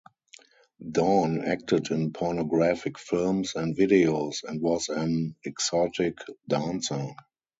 [0.91, 6.17] Dawn acted in pornographic films and videos, and was an exotic
[6.49, 7.11] dancer.